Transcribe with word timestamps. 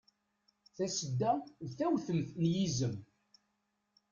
Tasedda 0.75 1.31
d 1.65 1.69
tawtemt 1.77 2.29
n 2.41 2.43
yizem. 2.53 2.95